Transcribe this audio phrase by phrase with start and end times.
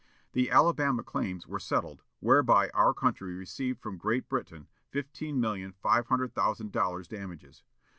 [0.33, 6.07] The Alabama claims were settled, whereby our country received from Great Britain fifteen million five
[6.07, 7.61] hundred thousand dollars damages.